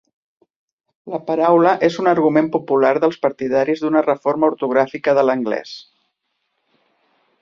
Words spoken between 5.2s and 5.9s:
de l'anglès.